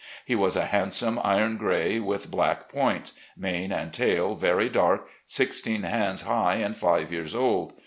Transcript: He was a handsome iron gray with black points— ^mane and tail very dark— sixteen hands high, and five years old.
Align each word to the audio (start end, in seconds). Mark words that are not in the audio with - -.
He 0.25 0.33
was 0.33 0.55
a 0.55 0.65
handsome 0.65 1.19
iron 1.23 1.57
gray 1.57 1.99
with 1.99 2.31
black 2.31 2.69
points— 2.69 3.13
^mane 3.39 3.69
and 3.71 3.93
tail 3.93 4.33
very 4.33 4.67
dark— 4.67 5.07
sixteen 5.27 5.83
hands 5.83 6.23
high, 6.23 6.55
and 6.55 6.75
five 6.75 7.11
years 7.11 7.35
old. 7.35 7.73